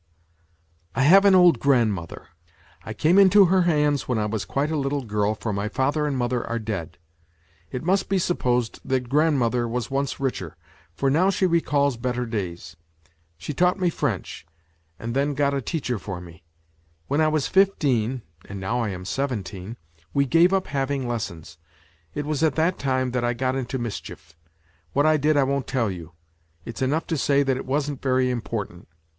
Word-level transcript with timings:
"I 0.95 1.03
have 1.03 1.25
an 1.25 1.35
old 1.35 1.59
grandmother. 1.59 2.29
I 2.83 2.91
came 2.91 3.19
into 3.19 3.45
her 3.45 3.61
hands 3.69 4.07
when 4.07 4.17
I 4.17 4.25
was 4.25 4.45
quite 4.45 4.71
a 4.71 4.75
little 4.75 5.03
girl, 5.03 5.35
for 5.35 5.53
mv^father 5.53 6.07
and 6.07 6.17
jnother 6.17 6.43
are 6.49 6.57
dead. 6.57 6.97
It 7.71 7.83
must 7.83 8.09
be 8.09 8.17
supposed 8.17 8.79
that 8.83 9.09
grandmother 9.09 9.67
was 9.67 9.91
once 9.91 10.19
richer, 10.19 10.57
for 10.95 11.11
now 11.11 11.29
she 11.29 11.45
recalls 11.45 11.97
better 11.97 12.25
days. 12.25 12.75
She 13.37 13.53
taught 13.53 13.79
me 13.79 13.91
French 13.91 14.47
j^and. 14.99 15.13
then 15.13 15.35
got 15.35 15.53
a 15.53 15.61
teacher._iof 15.61 16.23
me. 16.23 16.41
When 17.07 17.21
I 17.21 17.27
was 17.27 17.45
fifteen 17.45 18.23
(and 18.49 18.59
now 18.59 18.79
I 18.79 18.89
am 18.89 19.05
seventeen) 19.05 19.77
we 20.15 20.25
gave 20.25 20.51
up 20.51 20.65
having 20.65 21.07
lessons. 21.07 21.59
It 22.15 22.25
was 22.25 22.41
at 22.41 22.55
that 22.55 22.79
time 22.79 23.11
that 23.11 23.23
I 23.23 23.33
got 23.35 23.55
into 23.55 23.77
mischief; 23.77 24.35
what 24.93 25.05
I 25.05 25.17
did 25.17 25.37
I 25.37 25.43
won't 25.43 25.67
tell 25.67 25.91
you; 25.91 26.13
it's 26.65 26.81
enough 26.81 27.05
to 27.05 27.17
say 27.19 27.43
that 27.43 27.55
it 27.55 27.67
wasn't 27.67 28.01
very 28.01 28.31
important. 28.31 28.87